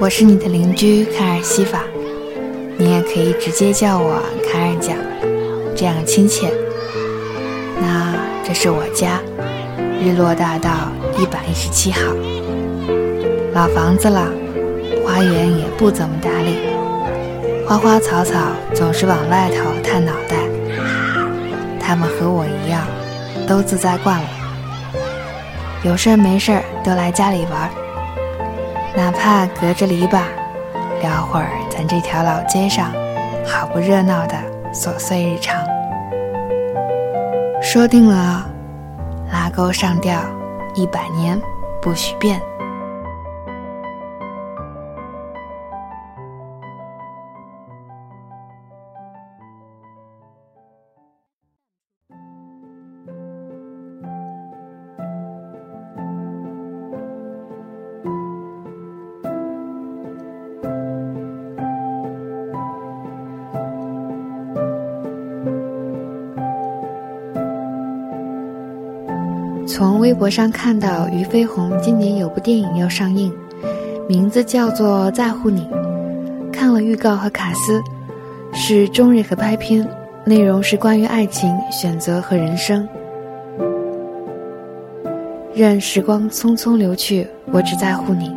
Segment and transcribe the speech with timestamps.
[0.00, 1.82] 我是你的邻居卡尔西法，
[2.78, 4.14] 你也可以直接叫我
[4.50, 4.96] 卡尔酱，
[5.76, 6.50] 这样亲切。
[7.78, 9.20] 那这是我家，
[10.02, 10.70] 日落大道
[11.18, 12.00] 一百一十七号。
[13.52, 14.26] 老房子了，
[15.04, 16.56] 花园也不怎么打理，
[17.68, 18.38] 花花草草
[18.72, 20.38] 总是往外头探脑袋。
[21.78, 22.86] 他们和我一样，
[23.46, 24.28] 都自在惯了，
[25.84, 27.70] 有事儿没事儿都来家里玩。
[28.96, 30.20] 哪怕隔着篱笆，
[31.00, 32.92] 聊会儿咱这条老街上
[33.46, 34.34] 好不热闹的
[34.72, 35.64] 琐碎日常。
[37.62, 38.44] 说定了，
[39.32, 40.20] 拉钩上吊，
[40.74, 41.40] 一百年
[41.80, 42.40] 不许变。
[69.80, 73.32] 从微博上看到俞飞鸿今年有部电影要上映，
[74.06, 75.62] 名字叫做《在乎你》。
[76.52, 77.80] 看了预告和卡斯，
[78.52, 79.88] 是中日合拍片，
[80.22, 82.86] 内容是关于爱情、选择和人生。
[85.54, 88.30] 任时光匆匆流去，我只在乎你。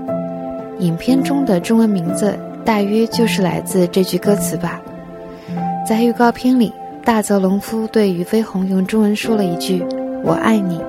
[0.79, 4.81] 影片中的中文名字大约就是来自这句歌词吧。
[5.85, 6.71] 在预告片里，
[7.03, 9.85] 大泽隆夫对俞飞鸿用中文说了一句
[10.23, 10.79] ：“我爱你。”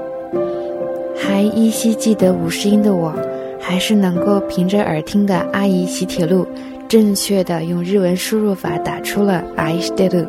[1.27, 3.11] 还依稀记得五十音的我，
[3.58, 6.47] 还是能够凭着耳听的阿姨洗铁路，
[6.86, 10.27] 正确的用日文输入法打出了阿伊斯德路。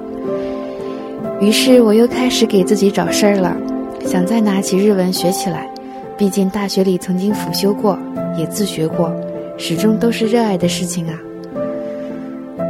[1.42, 3.58] 于是我又开始给自己找事儿了，
[4.06, 5.70] 想再拿起日文学起来。
[6.18, 8.00] 毕竟大学里曾经辅修过，
[8.38, 9.14] 也自学过，
[9.58, 11.20] 始终都是热爱的事情啊。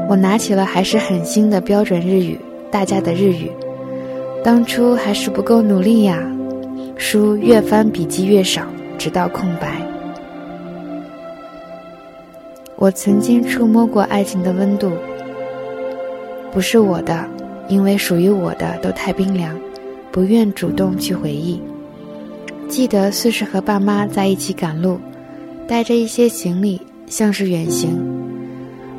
[0.09, 2.39] 我拿起了还是很新的标准日语，
[2.71, 3.51] 大家的日语。
[4.43, 6.19] 当初还是不够努力呀。
[6.97, 8.63] 书越翻笔记越少，
[8.97, 9.81] 直到空白。
[12.77, 14.91] 我曾经触摸过爱情的温度，
[16.53, 17.27] 不是我的，
[17.67, 19.53] 因为属于我的都太冰凉，
[20.09, 21.61] 不愿主动去回忆。
[22.69, 24.97] 记得似是和爸妈在一起赶路，
[25.67, 27.91] 带着一些行李，像是远行，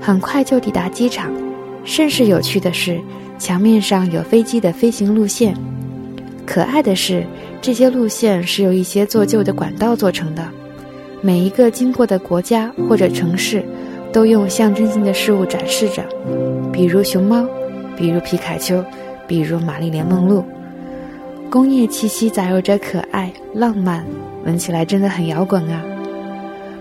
[0.01, 1.33] 很快就抵达机场。
[1.83, 3.01] 甚是有趣的是，
[3.39, 5.57] 墙面上有飞机的飞行路线。
[6.45, 7.25] 可爱的是。
[7.61, 10.47] 这些路线是由一些做旧的管道做成的，
[11.21, 13.65] 每一个经过的国家或者城市，
[14.13, 16.05] 都用象征性的事物展示着，
[16.73, 17.45] 比如熊猫，
[17.97, 18.85] 比如皮卡丘，
[19.27, 20.45] 比如玛丽莲梦露。
[21.51, 24.05] 工业气息杂糅着可爱浪漫，
[24.45, 25.83] 闻起来真的很摇滚啊！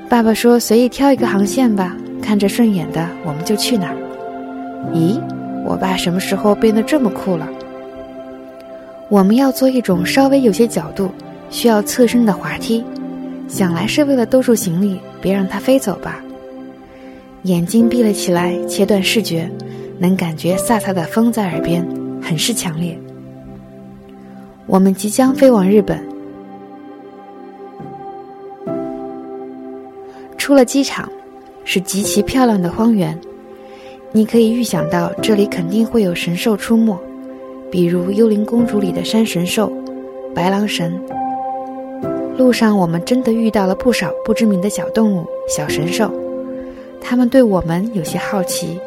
[0.10, 3.96] 爸爸说：“随意挑一个航线吧，看着顺眼的我们就去哪儿。”
[4.94, 5.20] 咦，
[5.66, 7.48] 我爸什么时候变得这么酷了？
[9.10, 11.12] 我们要做一种稍微有些角度、
[11.50, 12.84] 需要侧身的滑梯，
[13.48, 16.22] 想来是为了兜住行李，别让它飞走吧。
[17.44, 19.50] 眼睛闭了起来，切断视觉，
[20.00, 21.86] 能感觉飒飒的风在耳边，
[22.20, 22.98] 很是强烈。
[24.66, 26.04] 我们即将飞往日本，
[30.36, 31.08] 出了机场，
[31.64, 33.16] 是极其漂亮的荒原，
[34.12, 37.00] 你可以预想到这里肯定会有神兽出没。
[37.76, 39.70] 比如《幽灵公主》里的山神兽、
[40.34, 40.98] 白狼神。
[42.38, 46.10] 路上我们真的遇到了不少不知名的小动物、小神兽，
[47.02, 48.80] 他们对我们有些好奇，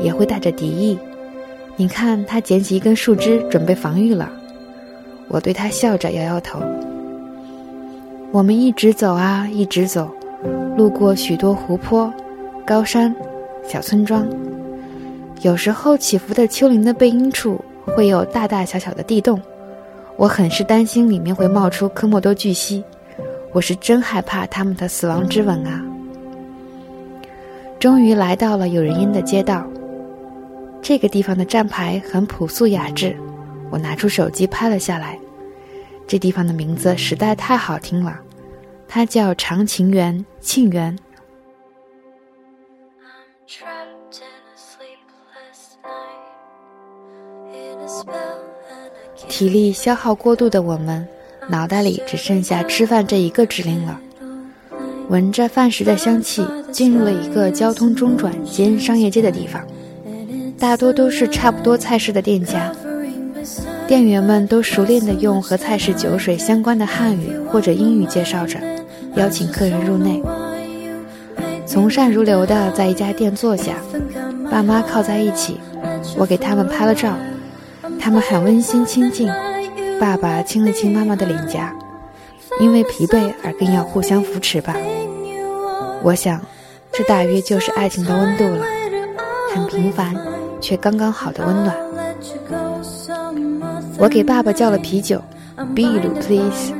[0.00, 0.96] 也会带着敌意。
[1.74, 4.30] 你看，他捡起一根树枝准备防御了。
[5.26, 6.60] 我对他笑着摇摇头。
[8.30, 10.08] 我们一直走啊，一直走，
[10.76, 12.14] 路过许多湖泊、
[12.64, 13.12] 高山、
[13.64, 14.24] 小村庄，
[15.42, 17.60] 有时候起伏的丘陵的背阴处。
[17.94, 19.40] 会有大大小小的地洞，
[20.16, 22.82] 我很是担心里面会冒出科莫多巨蜥，
[23.52, 25.82] 我是真害怕他们的死亡之吻啊！
[27.78, 29.66] 终于来到了有人烟的街道，
[30.82, 33.16] 这个地方的站牌很朴素雅致，
[33.70, 35.18] 我拿出手机拍了下来。
[36.06, 38.18] 这地方的名字实在太好听了，
[38.88, 40.96] 它叫长情园庆园。
[49.28, 51.06] 体力消耗过度的我们，
[51.48, 54.00] 脑袋里只剩下吃饭这一个指令了。
[55.08, 59.62] 闻着饭食的香气，进入了一个交通中转兼商业街的地方，
[60.58, 62.72] 大多都是差不多菜式的店家，
[63.86, 68.58] 店员们都熟练地用和菜式酒水相关的汉语或者英语介绍着，
[69.14, 70.20] 邀请客人入内。
[71.64, 73.74] 从善如流的在一家店坐下，
[74.50, 75.58] 爸妈靠在一起，
[76.16, 77.16] 我给他们拍了照，
[78.06, 79.28] 他们很温馨亲近。
[79.98, 81.74] 爸爸亲了亲妈妈的脸颊，
[82.60, 84.76] 因为疲惫而更要互相扶持吧。
[86.04, 86.40] 我想，
[86.92, 88.64] 这大约就是爱情的温度了，
[89.52, 90.14] 很平凡，
[90.60, 91.76] 却刚刚好的温暖。
[93.98, 95.20] 我给爸爸叫了啤酒
[95.74, 96.72] ，B 鲁 please。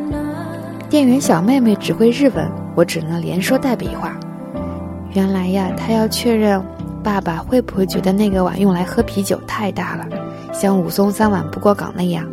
[0.88, 4.16] 店员小妹妹只会日文，我只能连说带比划。
[5.12, 6.62] 原来呀，她要确认
[7.02, 10.06] 爸爸会不会觉得那个碗用来喝啤酒太大了，
[10.58, 12.26] 像武松三碗不过岗那样。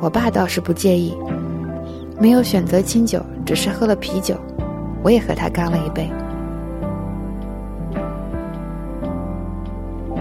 [0.00, 1.12] 我爸倒是不介意，
[2.20, 4.36] 没有选择清酒，只是喝了啤酒。
[5.02, 6.08] 我也和他干了一杯。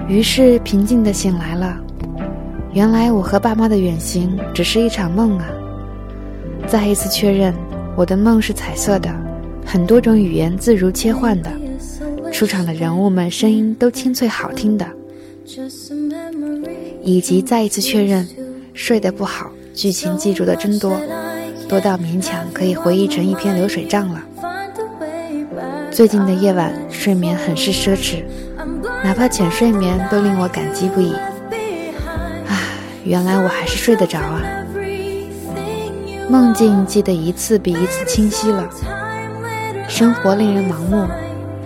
[0.08, 1.78] 于是平静的醒来了。
[2.74, 5.46] 原来我和爸妈的远行只是一场梦啊！
[6.68, 7.54] 再一次确认，
[7.96, 9.14] 我的梦是彩色的，
[9.64, 11.52] 很多种语言自如切换的，
[12.34, 14.86] 出场的人物们声音都清脆好听的，
[17.06, 18.28] 以及再一次确认，
[18.74, 21.00] 睡得不好，剧情记住的真多，
[21.70, 24.22] 多到勉强可以回忆成一篇流水账了。
[25.92, 28.24] 最近的夜晚，睡眠很是奢侈，
[29.04, 31.14] 哪怕浅睡眠都令我感激不已。
[33.04, 34.42] 原来我还是睡得着啊！
[36.28, 38.68] 梦境记得一次比一次清晰了。
[39.88, 41.08] 生活令人盲目，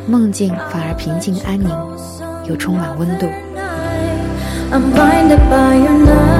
[0.05, 1.69] 梦境反而平静安宁，
[2.45, 3.25] 又充满温度。
[4.71, 6.38] I'm blinded by your love.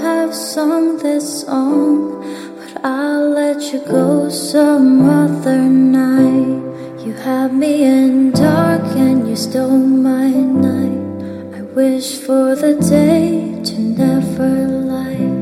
[0.00, 2.20] have sung this song,
[2.56, 7.04] but I'll let you go some other night.
[7.04, 11.58] You had me in dark and you stole my night.
[11.58, 15.33] I wish for the day to never light.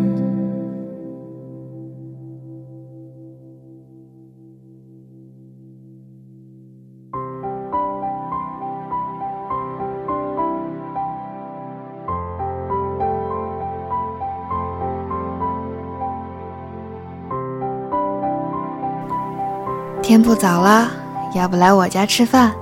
[20.02, 20.88] 天不早了，
[21.32, 22.52] 要不来我家吃饭？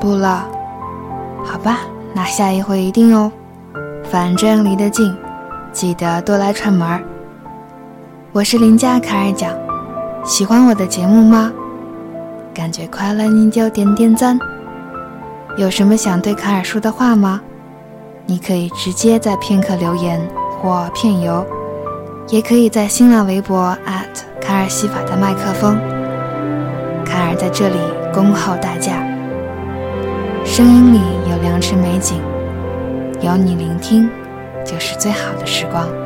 [0.00, 0.46] 不了，
[1.44, 1.80] 好吧，
[2.14, 3.30] 那下一回一定哦。
[4.04, 5.12] 反正离得近，
[5.72, 7.02] 记得多来串门儿。
[8.32, 9.52] 我是邻家卡尔讲，
[10.24, 11.52] 喜欢我的节目吗？
[12.54, 14.38] 感觉快乐你就点点赞。
[15.56, 17.40] 有什么想对卡尔说的话吗？
[18.24, 20.20] 你可以直接在片刻留言
[20.62, 21.44] 或片游，
[22.28, 23.76] 也可以在新浪微博
[24.40, 25.76] 卡尔西法的麦克风。
[27.36, 27.76] 在这里
[28.12, 28.92] 恭候大驾。
[30.44, 31.00] 声音里
[31.30, 32.20] 有良辰美景，
[33.20, 34.08] 有你聆听，
[34.64, 36.03] 就是最好的时光。